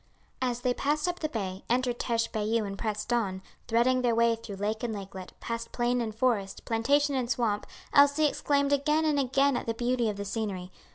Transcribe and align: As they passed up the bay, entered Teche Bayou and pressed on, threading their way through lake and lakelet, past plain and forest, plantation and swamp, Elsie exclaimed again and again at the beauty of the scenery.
As 0.41 0.61
they 0.61 0.73
passed 0.73 1.07
up 1.07 1.19
the 1.19 1.29
bay, 1.29 1.63
entered 1.69 1.99
Teche 1.99 2.31
Bayou 2.31 2.63
and 2.65 2.75
pressed 2.75 3.13
on, 3.13 3.43
threading 3.67 4.01
their 4.01 4.15
way 4.15 4.35
through 4.35 4.55
lake 4.55 4.81
and 4.81 4.95
lakelet, 4.95 5.33
past 5.39 5.71
plain 5.71 6.01
and 6.01 6.15
forest, 6.15 6.65
plantation 6.65 7.13
and 7.13 7.29
swamp, 7.29 7.67
Elsie 7.93 8.25
exclaimed 8.25 8.73
again 8.73 9.05
and 9.05 9.19
again 9.19 9.55
at 9.55 9.67
the 9.67 9.75
beauty 9.75 10.09
of 10.09 10.17
the 10.17 10.25
scenery. 10.25 10.71